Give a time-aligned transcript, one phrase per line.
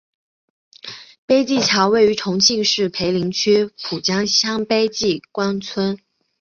[1.27, 5.99] 碑记桥位于重庆市涪陵区蒲江乡碑记关村。